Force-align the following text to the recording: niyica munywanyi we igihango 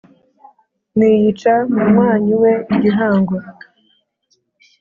niyica 0.97 1.53
munywanyi 1.73 2.33
we 2.41 2.51
igihango 2.75 3.35